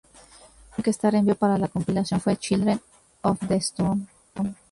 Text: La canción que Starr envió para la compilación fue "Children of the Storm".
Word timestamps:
La 0.03 0.09
canción 0.69 0.83
que 0.83 0.89
Starr 0.89 1.13
envió 1.13 1.35
para 1.35 1.59
la 1.59 1.67
compilación 1.67 2.19
fue 2.19 2.35
"Children 2.35 2.81
of 3.21 3.37
the 3.47 3.57
Storm". 3.57 4.07